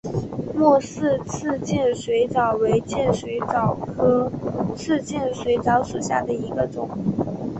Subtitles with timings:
[0.55, 4.31] 莫氏刺剑水蚤为剑水蚤科
[4.75, 6.89] 刺剑水蚤属下的一个种。